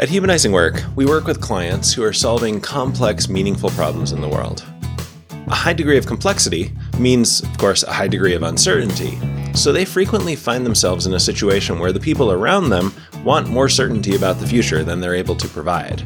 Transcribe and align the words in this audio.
At 0.00 0.08
Humanizing 0.08 0.52
Work, 0.52 0.82
we 0.96 1.04
work 1.04 1.26
with 1.26 1.42
clients 1.42 1.92
who 1.92 2.02
are 2.02 2.12
solving 2.14 2.58
complex, 2.58 3.28
meaningful 3.28 3.68
problems 3.68 4.12
in 4.12 4.22
the 4.22 4.28
world. 4.30 4.64
A 5.48 5.54
high 5.54 5.74
degree 5.74 5.98
of 5.98 6.06
complexity 6.06 6.72
means, 6.98 7.42
of 7.42 7.58
course, 7.58 7.82
a 7.82 7.92
high 7.92 8.08
degree 8.08 8.32
of 8.32 8.42
uncertainty. 8.42 9.18
So 9.52 9.72
they 9.72 9.84
frequently 9.84 10.36
find 10.36 10.64
themselves 10.64 11.06
in 11.06 11.12
a 11.12 11.20
situation 11.20 11.78
where 11.78 11.92
the 11.92 12.00
people 12.00 12.32
around 12.32 12.70
them 12.70 12.94
want 13.24 13.50
more 13.50 13.68
certainty 13.68 14.16
about 14.16 14.40
the 14.40 14.46
future 14.46 14.82
than 14.82 15.00
they're 15.00 15.14
able 15.14 15.36
to 15.36 15.48
provide. 15.48 16.02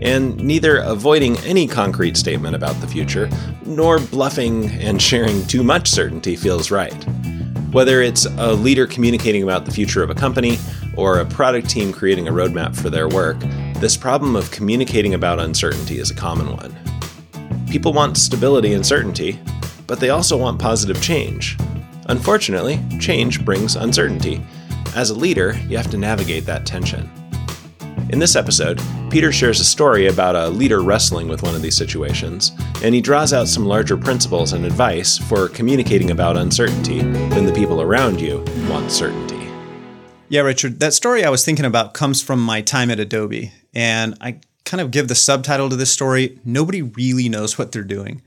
And 0.00 0.36
neither 0.36 0.76
avoiding 0.76 1.36
any 1.38 1.66
concrete 1.66 2.16
statement 2.16 2.54
about 2.54 2.80
the 2.80 2.86
future, 2.86 3.28
nor 3.66 3.98
bluffing 3.98 4.70
and 4.74 5.02
sharing 5.02 5.44
too 5.48 5.64
much 5.64 5.90
certainty 5.90 6.36
feels 6.36 6.70
right. 6.70 7.04
Whether 7.72 8.00
it's 8.00 8.26
a 8.26 8.52
leader 8.52 8.86
communicating 8.86 9.42
about 9.42 9.64
the 9.64 9.72
future 9.72 10.04
of 10.04 10.10
a 10.10 10.14
company 10.14 10.58
or 10.96 11.18
a 11.18 11.26
product 11.26 11.68
team 11.68 11.92
creating 11.92 12.28
a 12.28 12.32
roadmap 12.32 12.76
for 12.76 12.90
their 12.90 13.08
work, 13.08 13.38
this 13.80 13.96
problem 13.96 14.36
of 14.36 14.50
communicating 14.50 15.14
about 15.14 15.40
uncertainty 15.40 15.98
is 15.98 16.10
a 16.10 16.14
common 16.14 16.56
one. 16.56 16.74
People 17.68 17.92
want 17.92 18.16
stability 18.16 18.72
and 18.72 18.84
certainty, 18.84 19.40
but 19.86 20.00
they 20.00 20.10
also 20.10 20.36
want 20.36 20.60
positive 20.60 21.00
change. 21.02 21.56
Unfortunately, 22.06 22.80
change 23.00 23.44
brings 23.44 23.76
uncertainty. 23.76 24.44
As 24.94 25.10
a 25.10 25.14
leader, 25.14 25.58
you 25.68 25.76
have 25.76 25.90
to 25.90 25.96
navigate 25.96 26.46
that 26.46 26.66
tension. 26.66 27.10
In 28.10 28.18
this 28.18 28.36
episode, 28.36 28.80
Peter 29.10 29.32
shares 29.32 29.60
a 29.60 29.64
story 29.64 30.06
about 30.06 30.36
a 30.36 30.48
leader 30.48 30.82
wrestling 30.82 31.26
with 31.26 31.42
one 31.42 31.54
of 31.54 31.62
these 31.62 31.76
situations, 31.76 32.52
and 32.82 32.94
he 32.94 33.00
draws 33.00 33.32
out 33.32 33.48
some 33.48 33.64
larger 33.64 33.96
principles 33.96 34.52
and 34.52 34.64
advice 34.64 35.18
for 35.18 35.48
communicating 35.48 36.10
about 36.10 36.36
uncertainty 36.36 37.00
when 37.00 37.46
the 37.46 37.52
people 37.52 37.80
around 37.80 38.20
you 38.20 38.44
want 38.68 38.92
certainty. 38.92 39.33
Yeah, 40.28 40.40
Richard, 40.40 40.80
that 40.80 40.94
story 40.94 41.24
I 41.24 41.30
was 41.30 41.44
thinking 41.44 41.66
about 41.66 41.92
comes 41.92 42.22
from 42.22 42.40
my 42.40 42.62
time 42.62 42.90
at 42.90 42.98
Adobe, 42.98 43.52
and 43.74 44.16
I 44.20 44.40
kind 44.64 44.80
of 44.80 44.90
give 44.90 45.08
the 45.08 45.14
subtitle 45.14 45.68
to 45.68 45.76
this 45.76 45.92
story 45.92 46.38
Nobody 46.44 46.80
Really 46.80 47.28
Knows 47.28 47.58
What 47.58 47.72
They're 47.72 47.82
Doing. 47.82 48.22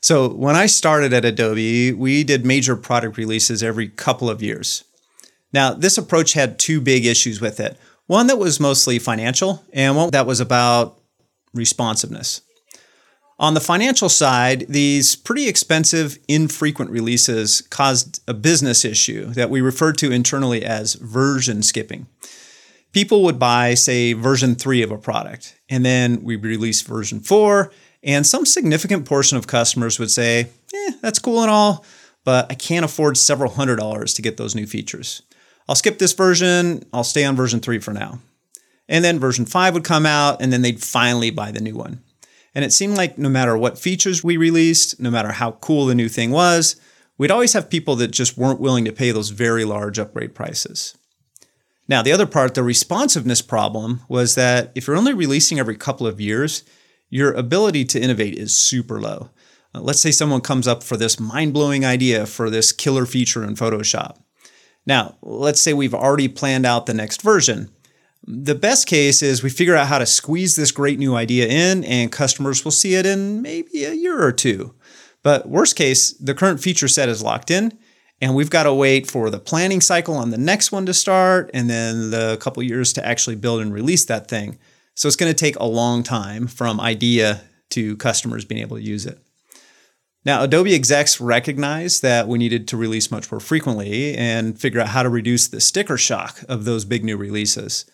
So, 0.00 0.28
when 0.28 0.56
I 0.56 0.66
started 0.66 1.12
at 1.12 1.24
Adobe, 1.24 1.92
we 1.92 2.22
did 2.24 2.46
major 2.46 2.76
product 2.76 3.16
releases 3.16 3.62
every 3.62 3.88
couple 3.88 4.30
of 4.30 4.42
years. 4.42 4.84
Now, 5.52 5.74
this 5.74 5.98
approach 5.98 6.32
had 6.32 6.58
two 6.58 6.80
big 6.80 7.04
issues 7.06 7.40
with 7.40 7.60
it 7.60 7.76
one 8.06 8.26
that 8.26 8.38
was 8.38 8.60
mostly 8.60 8.98
financial, 8.98 9.64
and 9.72 9.96
one 9.96 10.10
that 10.10 10.26
was 10.26 10.40
about 10.40 11.00
responsiveness. 11.54 12.40
On 13.42 13.54
the 13.54 13.60
financial 13.60 14.08
side, 14.08 14.66
these 14.68 15.16
pretty 15.16 15.48
expensive, 15.48 16.16
infrequent 16.28 16.92
releases 16.92 17.60
caused 17.60 18.22
a 18.28 18.34
business 18.34 18.84
issue 18.84 19.26
that 19.30 19.50
we 19.50 19.60
referred 19.60 19.98
to 19.98 20.12
internally 20.12 20.64
as 20.64 20.94
version 20.94 21.64
skipping. 21.64 22.06
People 22.92 23.24
would 23.24 23.40
buy, 23.40 23.74
say, 23.74 24.12
version 24.12 24.54
3 24.54 24.82
of 24.82 24.92
a 24.92 24.96
product, 24.96 25.58
and 25.68 25.84
then 25.84 26.22
we 26.22 26.36
release 26.36 26.82
version 26.82 27.18
4, 27.18 27.72
and 28.04 28.24
some 28.24 28.46
significant 28.46 29.06
portion 29.06 29.36
of 29.36 29.48
customers 29.48 29.98
would 29.98 30.12
say, 30.12 30.46
eh, 30.72 30.92
that's 31.00 31.18
cool 31.18 31.42
and 31.42 31.50
all, 31.50 31.84
but 32.22 32.46
I 32.48 32.54
can't 32.54 32.84
afford 32.84 33.18
several 33.18 33.50
hundred 33.50 33.76
dollars 33.76 34.14
to 34.14 34.22
get 34.22 34.36
those 34.36 34.54
new 34.54 34.68
features. 34.68 35.22
I'll 35.68 35.74
skip 35.74 35.98
this 35.98 36.12
version, 36.12 36.86
I'll 36.92 37.02
stay 37.02 37.24
on 37.24 37.34
version 37.34 37.58
3 37.58 37.80
for 37.80 37.92
now. 37.92 38.20
And 38.88 39.04
then 39.04 39.18
version 39.18 39.46
5 39.46 39.74
would 39.74 39.84
come 39.84 40.06
out, 40.06 40.40
and 40.40 40.52
then 40.52 40.62
they'd 40.62 40.80
finally 40.80 41.30
buy 41.30 41.50
the 41.50 41.60
new 41.60 41.74
one. 41.74 42.04
And 42.54 42.64
it 42.64 42.72
seemed 42.72 42.96
like 42.96 43.18
no 43.18 43.28
matter 43.28 43.56
what 43.56 43.78
features 43.78 44.22
we 44.22 44.36
released, 44.36 45.00
no 45.00 45.10
matter 45.10 45.32
how 45.32 45.52
cool 45.52 45.86
the 45.86 45.94
new 45.94 46.08
thing 46.08 46.30
was, 46.30 46.76
we'd 47.16 47.30
always 47.30 47.52
have 47.54 47.70
people 47.70 47.96
that 47.96 48.08
just 48.08 48.36
weren't 48.36 48.60
willing 48.60 48.84
to 48.84 48.92
pay 48.92 49.10
those 49.10 49.30
very 49.30 49.64
large 49.64 49.98
upgrade 49.98 50.34
prices. 50.34 50.96
Now, 51.88 52.02
the 52.02 52.12
other 52.12 52.26
part, 52.26 52.54
the 52.54 52.62
responsiveness 52.62 53.42
problem, 53.42 54.02
was 54.08 54.34
that 54.34 54.72
if 54.74 54.86
you're 54.86 54.96
only 54.96 55.14
releasing 55.14 55.58
every 55.58 55.76
couple 55.76 56.06
of 56.06 56.20
years, 56.20 56.62
your 57.10 57.32
ability 57.32 57.84
to 57.86 58.00
innovate 58.00 58.34
is 58.38 58.56
super 58.56 59.00
low. 59.00 59.30
Uh, 59.74 59.80
let's 59.80 60.00
say 60.00 60.10
someone 60.10 60.40
comes 60.40 60.68
up 60.68 60.82
for 60.82 60.96
this 60.96 61.20
mind 61.20 61.52
blowing 61.52 61.84
idea 61.84 62.26
for 62.26 62.50
this 62.50 62.72
killer 62.72 63.06
feature 63.06 63.44
in 63.44 63.54
Photoshop. 63.54 64.18
Now, 64.86 65.16
let's 65.22 65.60
say 65.60 65.72
we've 65.72 65.94
already 65.94 66.28
planned 66.28 66.66
out 66.66 66.86
the 66.86 66.94
next 66.94 67.22
version. 67.22 67.70
The 68.24 68.54
best 68.54 68.86
case 68.86 69.22
is 69.22 69.42
we 69.42 69.50
figure 69.50 69.74
out 69.74 69.88
how 69.88 69.98
to 69.98 70.06
squeeze 70.06 70.54
this 70.54 70.70
great 70.70 70.98
new 70.98 71.16
idea 71.16 71.46
in, 71.48 71.82
and 71.84 72.12
customers 72.12 72.64
will 72.64 72.70
see 72.70 72.94
it 72.94 73.04
in 73.04 73.42
maybe 73.42 73.84
a 73.84 73.92
year 73.92 74.22
or 74.22 74.32
two. 74.32 74.74
But 75.24 75.48
worst 75.48 75.74
case, 75.74 76.12
the 76.12 76.34
current 76.34 76.60
feature 76.60 76.88
set 76.88 77.08
is 77.08 77.22
locked 77.22 77.50
in, 77.50 77.76
and 78.20 78.34
we've 78.34 78.50
got 78.50 78.64
to 78.64 78.74
wait 78.74 79.10
for 79.10 79.28
the 79.28 79.40
planning 79.40 79.80
cycle 79.80 80.14
on 80.14 80.30
the 80.30 80.38
next 80.38 80.70
one 80.70 80.86
to 80.86 80.94
start, 80.94 81.50
and 81.52 81.68
then 81.68 82.10
the 82.10 82.38
couple 82.40 82.62
years 82.62 82.92
to 82.92 83.04
actually 83.04 83.36
build 83.36 83.60
and 83.60 83.74
release 83.74 84.04
that 84.04 84.28
thing. 84.28 84.58
So 84.94 85.08
it's 85.08 85.16
going 85.16 85.32
to 85.32 85.38
take 85.38 85.56
a 85.56 85.64
long 85.64 86.04
time 86.04 86.46
from 86.46 86.80
idea 86.80 87.42
to 87.70 87.96
customers 87.96 88.44
being 88.44 88.60
able 88.60 88.76
to 88.76 88.82
use 88.82 89.04
it. 89.04 89.18
Now, 90.24 90.44
Adobe 90.44 90.74
execs 90.74 91.20
recognized 91.20 92.02
that 92.02 92.28
we 92.28 92.38
needed 92.38 92.68
to 92.68 92.76
release 92.76 93.10
much 93.10 93.32
more 93.32 93.40
frequently 93.40 94.14
and 94.14 94.60
figure 94.60 94.80
out 94.80 94.88
how 94.88 95.02
to 95.02 95.08
reduce 95.08 95.48
the 95.48 95.60
sticker 95.60 95.96
shock 95.96 96.44
of 96.48 96.64
those 96.64 96.84
big 96.84 97.02
new 97.02 97.16
releases. 97.16 97.84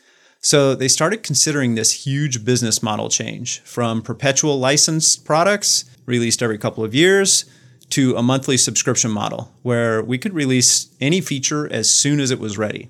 So 0.41 0.75
they 0.75 0.89
started 0.89 1.23
considering 1.23 1.75
this 1.75 2.07
huge 2.07 2.45
business 2.45 2.83
model 2.83 3.09
change 3.09 3.61
from 3.61 4.03
perpetual 4.03 4.59
licensed 4.59 5.25
products 5.25 5.85
released 6.07 6.43
every 6.43 6.59
couple 6.59 6.85
of 6.85 6.95
years 6.95 7.45
to 7.91 8.17
a 8.17 8.23
monthly 8.23 8.57
subscription 8.57 9.11
model 9.11 9.53
where 9.63 10.03
we 10.03 10.19
could 10.19 10.35
release 10.35 10.95
any 11.01 11.21
feature 11.21 11.71
as 11.73 11.91
soon 11.91 12.21
as 12.21 12.31
it 12.31 12.39
was 12.39 12.59
ready. 12.59 12.89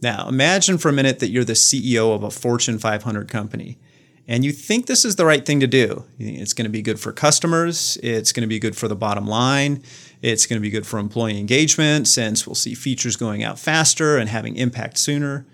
Now, 0.00 0.28
imagine 0.28 0.78
for 0.78 0.90
a 0.90 0.92
minute 0.92 1.18
that 1.20 1.30
you're 1.30 1.44
the 1.44 1.54
CEO 1.54 2.14
of 2.14 2.22
a 2.22 2.30
Fortune 2.30 2.78
500 2.78 3.30
company 3.30 3.78
and 4.26 4.44
you 4.44 4.52
think 4.52 4.86
this 4.86 5.04
is 5.04 5.16
the 5.16 5.26
right 5.26 5.44
thing 5.44 5.60
to 5.60 5.66
do. 5.66 6.04
It's 6.18 6.54
going 6.54 6.64
to 6.64 6.70
be 6.70 6.80
good 6.80 6.98
for 6.98 7.12
customers, 7.12 7.98
it's 8.02 8.32
going 8.32 8.42
to 8.42 8.48
be 8.48 8.58
good 8.58 8.76
for 8.76 8.88
the 8.88 8.96
bottom 8.96 9.26
line, 9.26 9.82
it's 10.22 10.46
going 10.46 10.58
to 10.58 10.62
be 10.62 10.70
good 10.70 10.86
for 10.86 10.98
employee 10.98 11.38
engagement 11.38 12.08
since 12.08 12.46
we'll 12.46 12.54
see 12.54 12.74
features 12.74 13.16
going 13.16 13.42
out 13.42 13.58
faster 13.58 14.16
and 14.16 14.30
having 14.30 14.56
impact 14.56 14.98
sooner. 14.98 15.46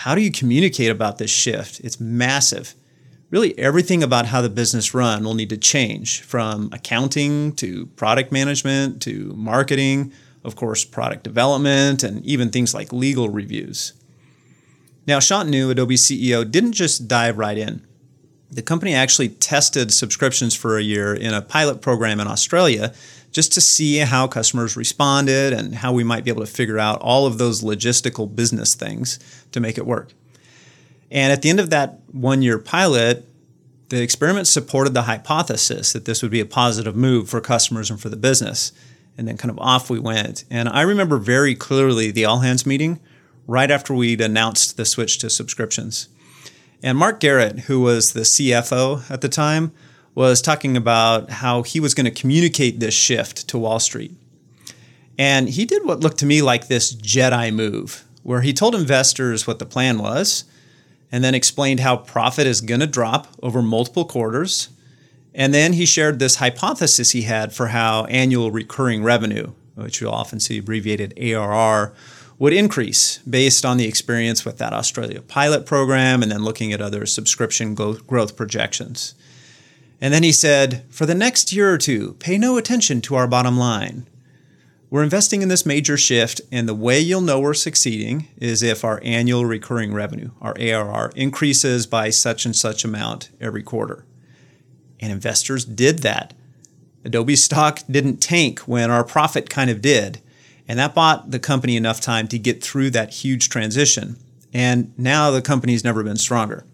How 0.00 0.14
do 0.14 0.20
you 0.20 0.30
communicate 0.30 0.90
about 0.90 1.16
this 1.16 1.30
shift? 1.30 1.80
It's 1.80 1.98
massive. 1.98 2.74
Really, 3.30 3.58
everything 3.58 4.02
about 4.02 4.26
how 4.26 4.42
the 4.42 4.50
business 4.50 4.92
run 4.92 5.24
will 5.24 5.32
need 5.32 5.48
to 5.48 5.56
change 5.56 6.20
from 6.20 6.68
accounting 6.70 7.52
to 7.54 7.86
product 7.96 8.30
management 8.30 9.00
to 9.02 9.32
marketing, 9.34 10.12
of 10.44 10.54
course, 10.54 10.84
product 10.84 11.22
development, 11.22 12.02
and 12.02 12.22
even 12.26 12.50
things 12.50 12.74
like 12.74 12.92
legal 12.92 13.30
reviews. 13.30 13.94
Now, 15.06 15.18
Shantanu, 15.18 15.70
Adobe 15.70 15.94
CEO, 15.94 16.48
didn't 16.48 16.72
just 16.72 17.08
dive 17.08 17.38
right 17.38 17.56
in 17.56 17.85
the 18.50 18.62
company 18.62 18.94
actually 18.94 19.28
tested 19.28 19.92
subscriptions 19.92 20.54
for 20.54 20.78
a 20.78 20.82
year 20.82 21.14
in 21.14 21.34
a 21.34 21.42
pilot 21.42 21.80
program 21.80 22.20
in 22.20 22.26
Australia 22.26 22.94
just 23.32 23.52
to 23.52 23.60
see 23.60 23.98
how 23.98 24.26
customers 24.26 24.76
responded 24.76 25.52
and 25.52 25.74
how 25.74 25.92
we 25.92 26.04
might 26.04 26.24
be 26.24 26.30
able 26.30 26.44
to 26.44 26.50
figure 26.50 26.78
out 26.78 27.00
all 27.02 27.26
of 27.26 27.38
those 27.38 27.62
logistical 27.62 28.34
business 28.34 28.74
things 28.74 29.18
to 29.52 29.60
make 29.60 29.76
it 29.76 29.86
work. 29.86 30.12
And 31.10 31.32
at 31.32 31.42
the 31.42 31.50
end 31.50 31.60
of 31.60 31.70
that 31.70 32.00
one 32.12 32.42
year 32.42 32.58
pilot, 32.58 33.28
the 33.88 34.02
experiment 34.02 34.46
supported 34.46 34.94
the 34.94 35.02
hypothesis 35.02 35.92
that 35.92 36.04
this 36.04 36.22
would 36.22 36.30
be 36.30 36.40
a 36.40 36.46
positive 36.46 36.96
move 36.96 37.28
for 37.28 37.40
customers 37.40 37.90
and 37.90 38.00
for 38.00 38.08
the 38.08 38.16
business. 38.16 38.72
And 39.18 39.26
then 39.26 39.38
kind 39.38 39.50
of 39.50 39.58
off 39.58 39.88
we 39.88 39.98
went. 39.98 40.44
And 40.50 40.68
I 40.68 40.82
remember 40.82 41.16
very 41.16 41.54
clearly 41.54 42.10
the 42.10 42.26
all 42.26 42.40
hands 42.40 42.66
meeting 42.66 43.00
right 43.46 43.70
after 43.70 43.94
we'd 43.94 44.20
announced 44.20 44.76
the 44.76 44.84
switch 44.84 45.18
to 45.18 45.30
subscriptions. 45.30 46.08
And 46.82 46.98
Mark 46.98 47.20
Garrett, 47.20 47.60
who 47.60 47.80
was 47.80 48.12
the 48.12 48.20
CFO 48.20 49.10
at 49.10 49.20
the 49.20 49.28
time, 49.28 49.72
was 50.14 50.40
talking 50.40 50.76
about 50.76 51.30
how 51.30 51.62
he 51.62 51.80
was 51.80 51.94
going 51.94 52.04
to 52.04 52.10
communicate 52.10 52.80
this 52.80 52.94
shift 52.94 53.48
to 53.48 53.58
Wall 53.58 53.78
Street. 53.78 54.14
And 55.18 55.48
he 55.48 55.64
did 55.64 55.84
what 55.84 56.00
looked 56.00 56.18
to 56.18 56.26
me 56.26 56.42
like 56.42 56.68
this 56.68 56.94
Jedi 56.94 57.52
move, 57.52 58.04
where 58.22 58.42
he 58.42 58.52
told 58.52 58.74
investors 58.74 59.46
what 59.46 59.58
the 59.58 59.66
plan 59.66 59.98
was 59.98 60.44
and 61.12 61.22
then 61.22 61.34
explained 61.34 61.80
how 61.80 61.96
profit 61.96 62.46
is 62.46 62.60
going 62.60 62.80
to 62.80 62.86
drop 62.86 63.28
over 63.42 63.62
multiple 63.62 64.04
quarters. 64.04 64.70
And 65.34 65.52
then 65.52 65.74
he 65.74 65.86
shared 65.86 66.18
this 66.18 66.36
hypothesis 66.36 67.12
he 67.12 67.22
had 67.22 67.52
for 67.52 67.68
how 67.68 68.04
annual 68.06 68.50
recurring 68.50 69.02
revenue, 69.02 69.52
which 69.74 70.00
you'll 70.00 70.12
often 70.12 70.40
see 70.40 70.58
abbreviated 70.58 71.14
ARR, 71.18 71.92
would 72.38 72.52
increase 72.52 73.18
based 73.18 73.64
on 73.64 73.76
the 73.76 73.86
experience 73.86 74.44
with 74.44 74.58
that 74.58 74.72
Australia 74.72 75.22
pilot 75.22 75.64
program 75.64 76.22
and 76.22 76.30
then 76.30 76.44
looking 76.44 76.72
at 76.72 76.80
other 76.80 77.06
subscription 77.06 77.74
growth 77.74 78.36
projections. 78.36 79.14
And 80.00 80.12
then 80.12 80.22
he 80.22 80.32
said, 80.32 80.84
for 80.90 81.06
the 81.06 81.14
next 81.14 81.52
year 81.52 81.72
or 81.72 81.78
two, 81.78 82.14
pay 82.14 82.36
no 82.36 82.58
attention 82.58 83.00
to 83.02 83.14
our 83.14 83.26
bottom 83.26 83.56
line. 83.56 84.06
We're 84.88 85.02
investing 85.02 85.42
in 85.42 85.48
this 85.48 85.66
major 85.66 85.96
shift, 85.96 86.40
and 86.52 86.68
the 86.68 86.74
way 86.74 87.00
you'll 87.00 87.20
know 87.20 87.40
we're 87.40 87.54
succeeding 87.54 88.28
is 88.36 88.62
if 88.62 88.84
our 88.84 89.00
annual 89.02 89.44
recurring 89.44 89.92
revenue, 89.92 90.30
our 90.40 90.54
ARR, 90.60 91.10
increases 91.16 91.86
by 91.86 92.10
such 92.10 92.44
and 92.44 92.54
such 92.54 92.84
amount 92.84 93.30
every 93.40 93.64
quarter. 93.64 94.04
And 95.00 95.10
investors 95.10 95.64
did 95.64 96.00
that. 96.00 96.34
Adobe 97.04 97.36
stock 97.36 97.80
didn't 97.90 98.18
tank 98.18 98.60
when 98.60 98.90
our 98.90 99.02
profit 99.02 99.50
kind 99.50 99.70
of 99.70 99.80
did. 99.80 100.20
And 100.68 100.78
that 100.78 100.94
bought 100.94 101.30
the 101.30 101.38
company 101.38 101.76
enough 101.76 102.00
time 102.00 102.28
to 102.28 102.38
get 102.38 102.62
through 102.62 102.90
that 102.90 103.12
huge 103.12 103.48
transition. 103.48 104.16
and 104.52 104.92
now 104.98 105.30
the 105.30 105.42
company's 105.42 105.84
never 105.84 106.02
been 106.02 106.16
stronger. 106.16 106.64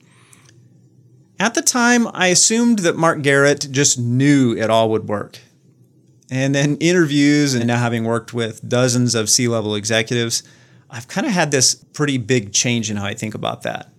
At 1.40 1.54
the 1.54 1.62
time, 1.62 2.06
I 2.14 2.28
assumed 2.28 2.80
that 2.80 2.96
Mark 2.96 3.22
Garrett 3.22 3.66
just 3.72 3.98
knew 3.98 4.56
it 4.56 4.70
all 4.70 4.88
would 4.90 5.08
work. 5.08 5.40
And 6.30 6.54
then 6.54 6.76
interviews, 6.76 7.54
and 7.54 7.66
now 7.66 7.78
having 7.78 8.04
worked 8.04 8.32
with 8.32 8.66
dozens 8.68 9.16
of 9.16 9.28
C 9.28 9.48
level 9.48 9.74
executives, 9.74 10.44
I've 10.88 11.08
kind 11.08 11.26
of 11.26 11.32
had 11.32 11.50
this 11.50 11.74
pretty 11.74 12.18
big 12.18 12.52
change 12.52 12.88
in 12.88 12.98
how 12.98 13.06
I 13.06 13.14
think 13.14 13.34
about 13.34 13.62
that. 13.62 13.90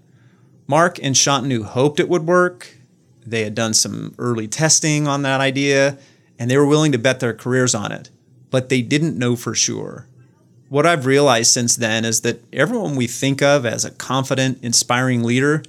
Mark 0.65 0.97
and 1.03 1.15
Shantanu 1.15 1.63
hoped 1.63 1.99
it 1.99 2.07
would 2.07 2.25
work. 2.25 2.77
They 3.25 3.43
had 3.43 3.55
done 3.55 3.73
some 3.73 4.15
early 4.17 4.47
testing 4.47 5.07
on 5.07 5.23
that 5.23 5.41
idea, 5.41 5.97
and 6.39 6.49
they 6.49 6.57
were 6.57 6.65
willing 6.65 6.93
to 6.93 6.97
bet 6.97 7.19
their 7.19 7.33
careers 7.33 7.75
on 7.75 7.91
it, 7.91 8.09
but 8.53 8.69
they 8.69 8.83
didn't 8.83 9.17
know 9.17 9.35
for 9.35 9.55
sure. 9.55 10.05
What 10.69 10.85
I've 10.85 11.07
realized 11.07 11.51
since 11.51 11.75
then 11.75 12.05
is 12.05 12.21
that 12.21 12.43
everyone 12.53 12.95
we 12.95 13.07
think 13.07 13.41
of 13.41 13.65
as 13.65 13.83
a 13.83 13.89
confident, 13.89 14.59
inspiring 14.61 15.23
leader, 15.23 15.63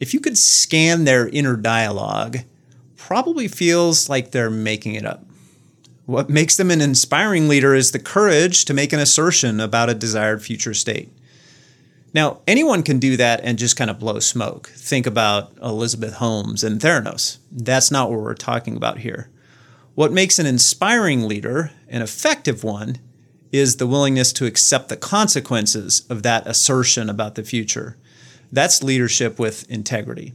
if 0.00 0.14
you 0.14 0.20
could 0.20 0.38
scan 0.38 1.04
their 1.04 1.28
inner 1.28 1.54
dialogue, 1.54 2.38
probably 2.96 3.46
feels 3.46 4.08
like 4.08 4.30
they're 4.30 4.48
making 4.48 4.94
it 4.94 5.04
up. 5.04 5.26
What 6.06 6.30
makes 6.30 6.56
them 6.56 6.70
an 6.70 6.80
inspiring 6.80 7.46
leader 7.46 7.74
is 7.74 7.92
the 7.92 7.98
courage 7.98 8.64
to 8.64 8.72
make 8.72 8.94
an 8.94 9.00
assertion 9.00 9.60
about 9.60 9.90
a 9.90 9.94
desired 9.94 10.42
future 10.42 10.72
state. 10.72 11.10
Now, 12.14 12.40
anyone 12.46 12.82
can 12.82 12.98
do 12.98 13.18
that 13.18 13.42
and 13.44 13.58
just 13.58 13.76
kind 13.76 13.90
of 13.90 13.98
blow 13.98 14.18
smoke. 14.18 14.68
Think 14.68 15.06
about 15.06 15.52
Elizabeth 15.62 16.14
Holmes 16.14 16.64
and 16.64 16.80
Theranos. 16.80 17.36
That's 17.52 17.90
not 17.90 18.08
what 18.08 18.20
we're 18.20 18.32
talking 18.32 18.78
about 18.78 19.00
here. 19.00 19.28
What 19.94 20.10
makes 20.10 20.40
an 20.40 20.46
inspiring 20.46 21.28
leader, 21.28 21.70
an 21.94 22.02
effective 22.02 22.64
one, 22.64 22.98
is 23.52 23.76
the 23.76 23.86
willingness 23.86 24.32
to 24.32 24.46
accept 24.46 24.88
the 24.88 24.96
consequences 24.96 26.04
of 26.10 26.24
that 26.24 26.44
assertion 26.44 27.08
about 27.08 27.36
the 27.36 27.44
future. 27.44 27.96
That's 28.50 28.82
leadership 28.82 29.38
with 29.38 29.70
integrity. 29.70 30.32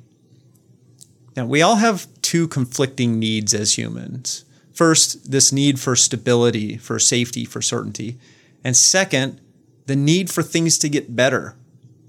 Now, 1.36 1.46
we 1.46 1.62
all 1.62 1.76
have 1.76 2.08
two 2.22 2.48
conflicting 2.48 3.20
needs 3.20 3.54
as 3.54 3.78
humans. 3.78 4.46
First, 4.72 5.32
this 5.32 5.52
need 5.52 5.82
for 5.82 5.98
stability, 5.98 6.78
for 6.78 6.98
safety, 6.98 7.44
for 7.44 7.62
certainty. 7.62 8.18
And 8.64 8.78
second, 8.78 9.42
the 9.86 9.98
need 9.98 10.30
for 10.30 10.44
things 10.44 10.78
to 10.78 10.88
get 10.88 11.14
better, 11.14 11.58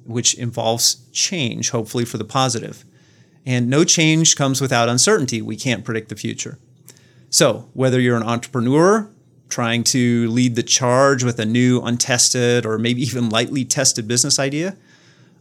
which 0.05 0.35
involves 0.35 1.08
change, 1.11 1.70
hopefully 1.70 2.05
for 2.05 2.19
the 2.19 2.25
positive. 2.25 2.85
And 3.44 3.69
no 3.69 3.82
change 3.82 4.37
comes 4.37 4.61
without 4.61 4.88
uncertainty. 4.88 5.43
We 5.43 5.56
can't 5.56 5.85
predict 5.85 6.08
the 6.08 6.14
future. 6.14 6.61
So, 7.31 7.69
whether 7.73 7.99
you're 7.99 8.17
an 8.17 8.23
entrepreneur 8.23 9.11
trying 9.50 9.85
to 9.85 10.29
lead 10.31 10.55
the 10.55 10.62
charge 10.62 11.23
with 11.25 11.38
a 11.38 11.44
new, 11.44 11.81
untested, 11.82 12.64
or 12.64 12.79
maybe 12.79 13.02
even 13.02 13.29
lightly 13.29 13.64
tested 13.64 14.08
business 14.08 14.38
idea, 14.38 14.76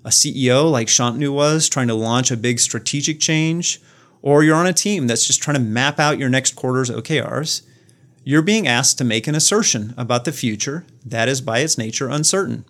a 0.03 0.09
CEO 0.09 0.69
like 0.69 0.87
Shantanu 0.87 1.33
was 1.33 1.69
trying 1.69 1.87
to 1.87 1.93
launch 1.93 2.31
a 2.31 2.37
big 2.37 2.59
strategic 2.59 3.19
change, 3.19 3.81
or 4.21 4.43
you're 4.43 4.55
on 4.55 4.67
a 4.67 4.73
team 4.73 5.07
that's 5.07 5.25
just 5.25 5.41
trying 5.41 5.55
to 5.55 5.61
map 5.61 5.99
out 5.99 6.19
your 6.19 6.29
next 6.29 6.55
quarter's 6.55 6.89
OKRs, 6.89 7.61
you're 8.23 8.41
being 8.41 8.67
asked 8.67 8.97
to 8.97 9.03
make 9.03 9.27
an 9.27 9.35
assertion 9.35 9.93
about 9.97 10.25
the 10.25 10.31
future 10.31 10.85
that 11.05 11.29
is 11.29 11.41
by 11.41 11.59
its 11.59 11.77
nature 11.77 12.09
uncertain. 12.09 12.65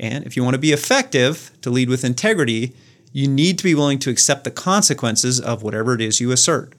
And 0.00 0.24
if 0.24 0.36
you 0.36 0.42
want 0.42 0.54
to 0.54 0.60
be 0.60 0.72
effective, 0.72 1.50
to 1.62 1.70
lead 1.70 1.88
with 1.88 2.04
integrity, 2.04 2.74
you 3.12 3.28
need 3.28 3.58
to 3.58 3.64
be 3.64 3.74
willing 3.74 3.98
to 4.00 4.10
accept 4.10 4.44
the 4.44 4.50
consequences 4.50 5.40
of 5.40 5.62
whatever 5.62 5.94
it 5.94 6.00
is 6.00 6.20
you 6.20 6.30
assert. 6.30 6.72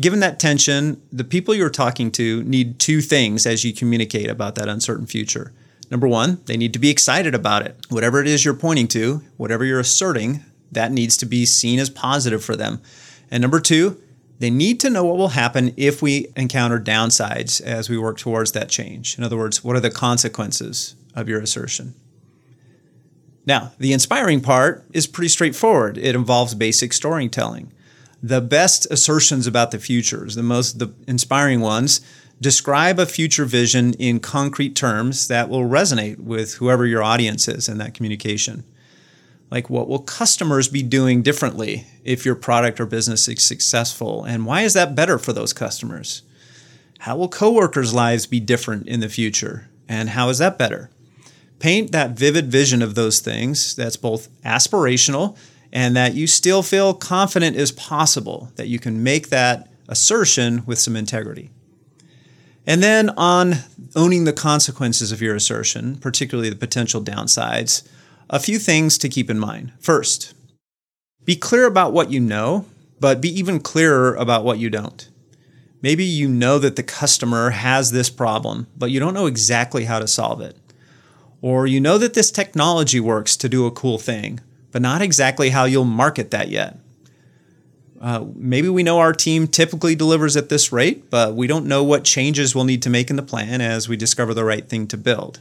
Given 0.00 0.20
that 0.20 0.40
tension, 0.40 1.02
the 1.12 1.24
people 1.24 1.54
you're 1.54 1.68
talking 1.68 2.10
to 2.12 2.42
need 2.44 2.78
two 2.78 3.02
things 3.02 3.44
as 3.44 3.64
you 3.64 3.74
communicate 3.74 4.30
about 4.30 4.54
that 4.54 4.68
uncertain 4.68 5.06
future. 5.06 5.52
Number 5.90 6.08
one, 6.08 6.40
they 6.46 6.56
need 6.56 6.72
to 6.72 6.78
be 6.78 6.88
excited 6.88 7.34
about 7.34 7.66
it. 7.66 7.76
Whatever 7.90 8.20
it 8.20 8.26
is 8.26 8.44
you're 8.44 8.54
pointing 8.54 8.88
to, 8.88 9.22
whatever 9.36 9.64
you're 9.64 9.80
asserting, 9.80 10.44
that 10.72 10.92
needs 10.92 11.16
to 11.18 11.26
be 11.26 11.44
seen 11.44 11.78
as 11.78 11.90
positive 11.90 12.42
for 12.42 12.56
them. 12.56 12.80
And 13.30 13.42
number 13.42 13.60
two, 13.60 14.00
they 14.38 14.48
need 14.48 14.80
to 14.80 14.90
know 14.90 15.04
what 15.04 15.18
will 15.18 15.28
happen 15.28 15.74
if 15.76 16.00
we 16.00 16.28
encounter 16.34 16.80
downsides 16.80 17.60
as 17.60 17.90
we 17.90 17.98
work 17.98 18.16
towards 18.16 18.52
that 18.52 18.70
change. 18.70 19.18
In 19.18 19.24
other 19.24 19.36
words, 19.36 19.62
what 19.62 19.76
are 19.76 19.80
the 19.80 19.90
consequences 19.90 20.94
of 21.14 21.28
your 21.28 21.40
assertion? 21.40 21.94
Now, 23.44 23.72
the 23.78 23.92
inspiring 23.92 24.40
part 24.40 24.86
is 24.94 25.06
pretty 25.06 25.28
straightforward. 25.28 25.98
It 25.98 26.14
involves 26.14 26.54
basic 26.54 26.92
storytelling. 26.94 27.72
The 28.22 28.40
best 28.40 28.86
assertions 28.90 29.46
about 29.46 29.70
the 29.70 29.78
futures, 29.78 30.34
the 30.34 30.42
most 30.42 30.78
the 30.78 30.92
inspiring 31.06 31.60
ones, 31.60 32.00
describe 32.40 32.98
a 32.98 33.06
future 33.06 33.44
vision 33.44 33.92
in 33.94 34.20
concrete 34.20 34.74
terms 34.74 35.28
that 35.28 35.48
will 35.48 35.64
resonate 35.64 36.18
with 36.18 36.54
whoever 36.54 36.86
your 36.86 37.02
audience 37.02 37.48
is 37.48 37.68
in 37.68 37.78
that 37.78 37.94
communication. 37.94 38.64
Like, 39.50 39.68
what 39.68 39.88
will 39.88 40.00
customers 40.00 40.68
be 40.68 40.82
doing 40.82 41.22
differently 41.22 41.86
if 42.04 42.24
your 42.24 42.36
product 42.36 42.80
or 42.80 42.86
business 42.86 43.26
is 43.28 43.42
successful? 43.42 44.24
And 44.24 44.46
why 44.46 44.62
is 44.62 44.74
that 44.74 44.94
better 44.94 45.18
for 45.18 45.32
those 45.32 45.52
customers? 45.52 46.22
How 47.00 47.16
will 47.16 47.28
coworkers' 47.28 47.94
lives 47.94 48.26
be 48.26 48.40
different 48.40 48.86
in 48.86 49.00
the 49.00 49.08
future? 49.08 49.68
And 49.88 50.10
how 50.10 50.28
is 50.28 50.38
that 50.38 50.58
better? 50.58 50.90
Paint 51.58 51.92
that 51.92 52.12
vivid 52.12 52.50
vision 52.50 52.80
of 52.80 52.94
those 52.94 53.20
things 53.20 53.74
that's 53.74 53.96
both 53.96 54.28
aspirational 54.42 55.36
and 55.72 55.96
that 55.96 56.14
you 56.14 56.26
still 56.26 56.62
feel 56.62 56.94
confident 56.94 57.56
is 57.56 57.72
possible, 57.72 58.50
that 58.56 58.68
you 58.68 58.78
can 58.78 59.02
make 59.02 59.28
that 59.28 59.68
assertion 59.88 60.64
with 60.66 60.78
some 60.78 60.96
integrity. 60.96 61.50
And 62.66 62.82
then 62.82 63.10
on 63.10 63.54
owning 63.96 64.24
the 64.24 64.32
consequences 64.32 65.12
of 65.12 65.22
your 65.22 65.34
assertion, 65.34 65.96
particularly 65.96 66.50
the 66.50 66.56
potential 66.56 67.02
downsides, 67.02 67.88
a 68.28 68.38
few 68.38 68.58
things 68.58 68.98
to 68.98 69.08
keep 69.08 69.30
in 69.30 69.38
mind. 69.38 69.72
First, 69.80 70.34
be 71.24 71.36
clear 71.36 71.66
about 71.66 71.92
what 71.92 72.10
you 72.10 72.20
know, 72.20 72.66
but 73.00 73.20
be 73.20 73.28
even 73.28 73.60
clearer 73.60 74.14
about 74.14 74.44
what 74.44 74.58
you 74.58 74.70
don't. 74.70 75.08
Maybe 75.82 76.04
you 76.04 76.28
know 76.28 76.58
that 76.58 76.76
the 76.76 76.82
customer 76.82 77.50
has 77.50 77.90
this 77.90 78.10
problem, 78.10 78.66
but 78.76 78.90
you 78.90 79.00
don't 79.00 79.14
know 79.14 79.26
exactly 79.26 79.84
how 79.84 79.98
to 79.98 80.06
solve 80.06 80.40
it. 80.40 80.56
Or 81.40 81.66
you 81.66 81.80
know 81.80 81.96
that 81.96 82.14
this 82.14 82.30
technology 82.30 83.00
works 83.00 83.36
to 83.38 83.48
do 83.48 83.66
a 83.66 83.70
cool 83.70 83.98
thing, 83.98 84.40
but 84.72 84.82
not 84.82 85.02
exactly 85.02 85.50
how 85.50 85.64
you'll 85.64 85.84
market 85.84 86.30
that 86.30 86.48
yet. 86.48 86.78
Uh, 88.00 88.24
maybe 88.34 88.68
we 88.68 88.82
know 88.82 88.98
our 88.98 89.12
team 89.12 89.46
typically 89.46 89.94
delivers 89.94 90.36
at 90.36 90.48
this 90.48 90.72
rate, 90.72 91.10
but 91.10 91.34
we 91.34 91.46
don't 91.46 91.66
know 91.66 91.84
what 91.84 92.02
changes 92.02 92.54
we'll 92.54 92.64
need 92.64 92.82
to 92.82 92.88
make 92.88 93.10
in 93.10 93.16
the 93.16 93.22
plan 93.22 93.60
as 93.60 93.88
we 93.88 93.96
discover 93.96 94.32
the 94.32 94.44
right 94.44 94.68
thing 94.68 94.86
to 94.86 94.96
build. 94.96 95.40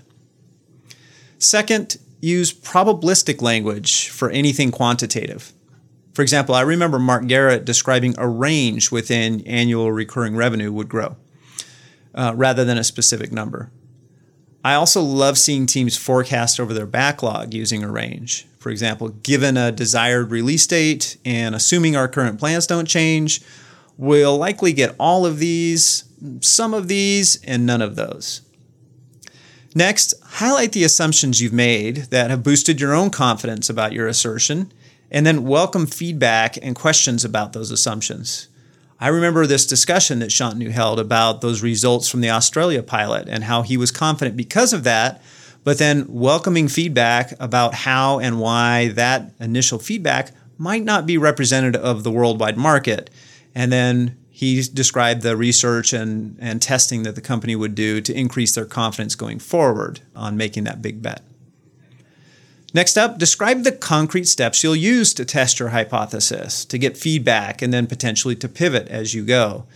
Second, 1.37 1.97
use 2.19 2.53
probabilistic 2.53 3.41
language 3.41 4.09
for 4.09 4.29
anything 4.29 4.71
quantitative. 4.71 5.53
For 6.13 6.21
example, 6.21 6.53
I 6.53 6.61
remember 6.61 6.99
Mark 6.99 7.27
Garrett 7.27 7.63
describing 7.63 8.13
a 8.17 8.27
range 8.27 8.91
within 8.91 9.39
annual 9.47 9.89
recurring 9.89 10.35
revenue 10.35 10.73
would 10.73 10.89
grow 10.89 11.15
uh, 12.13 12.33
rather 12.35 12.65
than 12.65 12.77
a 12.77 12.83
specific 12.83 13.31
number. 13.31 13.71
I 14.65 14.73
also 14.73 15.01
love 15.01 15.37
seeing 15.37 15.65
teams 15.65 15.95
forecast 15.95 16.59
over 16.59 16.73
their 16.73 16.85
backlog 16.85 17.53
using 17.53 17.85
a 17.85 17.91
range. 17.91 18.48
For 18.59 18.69
example, 18.69 19.07
given 19.07 19.55
a 19.55 19.71
desired 19.71 20.31
release 20.31 20.67
date 20.67 21.15
and 21.23 21.55
assuming 21.55 21.95
our 21.95 22.09
current 22.09 22.37
plans 22.37 22.67
don't 22.67 22.87
change, 22.87 23.41
we'll 23.97 24.37
likely 24.37 24.73
get 24.73 24.95
all 24.99 25.25
of 25.25 25.39
these, 25.39 26.03
some 26.41 26.73
of 26.73 26.89
these, 26.89 27.41
and 27.45 27.65
none 27.65 27.81
of 27.81 27.95
those. 27.95 28.41
Next, 29.73 30.13
highlight 30.23 30.73
the 30.73 30.83
assumptions 30.83 31.39
you've 31.39 31.53
made 31.53 32.07
that 32.11 32.29
have 32.29 32.43
boosted 32.43 32.81
your 32.81 32.93
own 32.93 33.11
confidence 33.11 33.69
about 33.69 33.93
your 33.93 34.07
assertion, 34.07 34.73
and 35.09 35.25
then 35.25 35.45
welcome 35.45 35.85
feedback 35.85 36.57
and 36.61 36.75
questions 36.75 37.23
about 37.23 37.53
those 37.53 37.71
assumptions. 37.71 38.49
I 38.99 39.07
remember 39.07 39.47
this 39.47 39.65
discussion 39.65 40.19
that 40.19 40.31
Shantanu 40.31 40.71
held 40.71 40.99
about 40.99 41.39
those 41.39 41.63
results 41.63 42.09
from 42.09 42.19
the 42.19 42.29
Australia 42.29 42.83
pilot 42.83 43.29
and 43.29 43.45
how 43.45 43.61
he 43.61 43.77
was 43.77 43.91
confident 43.91 44.35
because 44.35 44.73
of 44.73 44.83
that, 44.83 45.21
but 45.69 45.77
then 45.77 46.03
welcoming 46.09 46.67
feedback 46.67 47.31
about 47.39 47.75
how 47.75 48.17
and 48.17 48.39
why 48.39 48.87
that 48.87 49.31
initial 49.39 49.77
feedback 49.77 50.31
might 50.57 50.83
not 50.83 51.05
be 51.05 51.15
representative 51.15 51.79
of 51.83 52.03
the 52.03 52.09
worldwide 52.09 52.57
market. 52.57 53.11
And 53.53 53.71
then 53.71 54.17
he 54.31 54.63
described 54.63 55.21
the 55.21 55.37
research 55.37 55.93
and, 55.93 56.35
and 56.41 56.59
testing 56.59 57.03
that 57.03 57.13
the 57.13 57.21
company 57.21 57.55
would 57.55 57.75
do 57.75 58.01
to 58.01 58.17
increase 58.19 58.55
their 58.55 58.65
confidence 58.65 59.13
going 59.13 59.37
forward 59.37 59.99
on 60.15 60.35
making 60.35 60.63
that 60.63 60.81
big 60.81 61.03
bet. 61.03 61.21
Next 62.73 62.97
up, 62.97 63.19
describe 63.19 63.61
the 63.61 63.71
concrete 63.71 64.27
steps 64.27 64.63
you'll 64.63 64.75
use 64.75 65.13
to 65.13 65.23
test 65.23 65.59
your 65.59 65.69
hypothesis, 65.69 66.65
to 66.65 66.79
get 66.79 66.97
feedback, 66.97 67.61
and 67.61 67.71
then 67.71 67.85
potentially 67.85 68.35
to 68.37 68.49
pivot 68.49 68.87
as 68.87 69.13
you 69.13 69.23
go. 69.23 69.67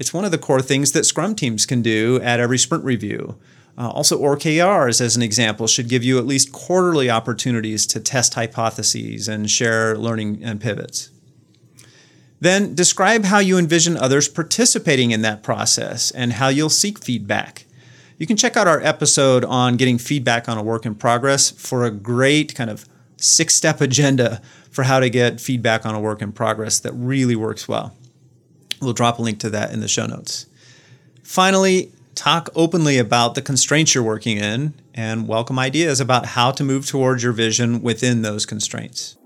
It's 0.00 0.12
one 0.12 0.24
of 0.24 0.32
the 0.32 0.38
core 0.38 0.60
things 0.60 0.90
that 0.90 1.06
Scrum 1.06 1.36
teams 1.36 1.66
can 1.66 1.82
do 1.82 2.20
at 2.20 2.40
every 2.40 2.58
sprint 2.58 2.82
review. 2.82 3.36
Uh, 3.78 3.90
also, 3.90 4.18
OKRs, 4.22 5.00
as 5.00 5.16
an 5.16 5.22
example, 5.22 5.66
should 5.66 5.88
give 5.88 6.02
you 6.02 6.18
at 6.18 6.26
least 6.26 6.50
quarterly 6.50 7.10
opportunities 7.10 7.86
to 7.86 8.00
test 8.00 8.34
hypotheses 8.34 9.28
and 9.28 9.50
share 9.50 9.96
learning 9.98 10.42
and 10.42 10.60
pivots. 10.60 11.10
Then 12.40 12.74
describe 12.74 13.24
how 13.24 13.38
you 13.38 13.58
envision 13.58 13.96
others 13.96 14.28
participating 14.28 15.10
in 15.10 15.22
that 15.22 15.42
process 15.42 16.10
and 16.10 16.34
how 16.34 16.48
you'll 16.48 16.70
seek 16.70 17.02
feedback. 17.02 17.66
You 18.18 18.26
can 18.26 18.36
check 18.36 18.56
out 18.56 18.66
our 18.66 18.80
episode 18.80 19.44
on 19.44 19.76
getting 19.76 19.98
feedback 19.98 20.48
on 20.48 20.56
a 20.56 20.62
work 20.62 20.86
in 20.86 20.94
progress 20.94 21.50
for 21.50 21.84
a 21.84 21.90
great 21.90 22.54
kind 22.54 22.70
of 22.70 22.86
six 23.18 23.54
step 23.54 23.80
agenda 23.80 24.40
for 24.70 24.84
how 24.84 25.00
to 25.00 25.10
get 25.10 25.40
feedback 25.40 25.86
on 25.86 25.94
a 25.94 26.00
work 26.00 26.22
in 26.22 26.32
progress 26.32 26.78
that 26.80 26.92
really 26.92 27.36
works 27.36 27.68
well. 27.68 27.94
We'll 28.80 28.92
drop 28.92 29.18
a 29.18 29.22
link 29.22 29.40
to 29.40 29.50
that 29.50 29.72
in 29.72 29.80
the 29.80 29.88
show 29.88 30.06
notes. 30.06 30.46
Finally, 31.22 31.92
talk 32.16 32.48
openly 32.54 32.98
about 32.98 33.34
the 33.34 33.42
constraints 33.42 33.94
you're 33.94 34.02
working 34.02 34.38
in 34.38 34.74
and 34.94 35.28
welcome 35.28 35.58
ideas 35.58 36.00
about 36.00 36.26
how 36.26 36.50
to 36.50 36.64
move 36.64 36.86
towards 36.86 37.22
your 37.22 37.32
vision 37.32 37.82
within 37.82 38.22
those 38.22 38.46
constraints. 38.46 39.16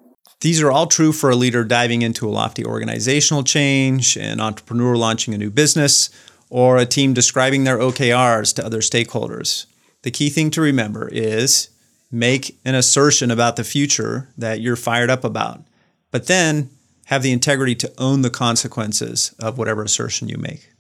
These 0.40 0.60
are 0.60 0.70
all 0.70 0.86
true 0.86 1.12
for 1.12 1.30
a 1.30 1.36
leader 1.36 1.64
diving 1.64 2.02
into 2.02 2.28
a 2.28 2.30
lofty 2.30 2.64
organizational 2.64 3.44
change, 3.44 4.16
an 4.16 4.40
entrepreneur 4.40 4.96
launching 4.96 5.32
a 5.34 5.38
new 5.38 5.50
business, 5.50 6.10
or 6.48 6.78
a 6.78 6.86
team 6.86 7.14
describing 7.14 7.64
their 7.64 7.78
OKRs 7.78 8.54
to 8.54 8.64
other 8.64 8.80
stakeholders. 8.80 9.66
The 10.02 10.10
key 10.10 10.28
thing 10.28 10.50
to 10.50 10.60
remember 10.60 11.08
is 11.12 11.68
make 12.10 12.58
an 12.64 12.74
assertion 12.74 13.30
about 13.30 13.56
the 13.56 13.64
future 13.64 14.30
that 14.36 14.60
you're 14.60 14.76
fired 14.76 15.10
up 15.10 15.24
about, 15.24 15.62
but 16.10 16.26
then 16.26 16.70
have 17.06 17.22
the 17.22 17.32
integrity 17.32 17.74
to 17.76 17.92
own 17.98 18.22
the 18.22 18.30
consequences 18.30 19.34
of 19.38 19.58
whatever 19.58 19.84
assertion 19.84 20.28
you 20.28 20.38
make. 20.38 20.70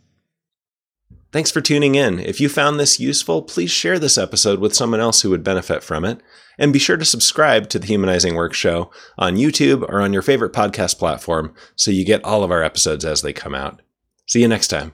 Thanks 1.32 1.50
for 1.50 1.60
tuning 1.60 1.94
in. 1.94 2.18
If 2.18 2.40
you 2.40 2.48
found 2.48 2.80
this 2.80 2.98
useful, 2.98 3.42
please 3.42 3.70
share 3.70 3.98
this 4.00 4.18
episode 4.18 4.58
with 4.58 4.74
someone 4.74 5.00
else 5.00 5.22
who 5.22 5.30
would 5.30 5.44
benefit 5.44 5.84
from 5.84 6.04
it. 6.04 6.20
And 6.58 6.72
be 6.72 6.78
sure 6.78 6.96
to 6.96 7.04
subscribe 7.04 7.68
to 7.70 7.78
the 7.78 7.86
Humanizing 7.86 8.34
Work 8.34 8.52
Show 8.52 8.90
on 9.16 9.36
YouTube 9.36 9.82
or 9.88 10.00
on 10.00 10.12
your 10.12 10.22
favorite 10.22 10.52
podcast 10.52 10.98
platform 10.98 11.54
so 11.76 11.90
you 11.90 12.04
get 12.04 12.24
all 12.24 12.42
of 12.42 12.50
our 12.50 12.62
episodes 12.62 13.04
as 13.04 13.22
they 13.22 13.32
come 13.32 13.54
out. 13.54 13.80
See 14.26 14.42
you 14.42 14.48
next 14.48 14.68
time. 14.68 14.92